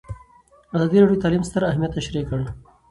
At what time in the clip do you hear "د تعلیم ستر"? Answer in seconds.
1.19-1.61